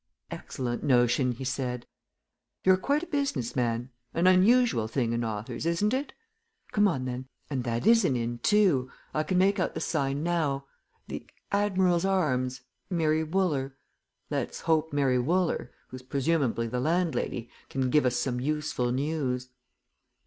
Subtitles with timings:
[0.31, 1.85] "Excellent notion!" he said.
[2.63, 6.11] "You're quite a business man an unusual thing in authors, isn't it?
[6.71, 10.23] Come on, then and that is an inn, too I can make out the sign
[10.23, 10.65] now
[11.07, 13.77] The 'Admiral's Arms' Mary Wooler.
[14.31, 19.49] Let's hope Mary Wooler, who's presumably the landlady, can give us some useful news!"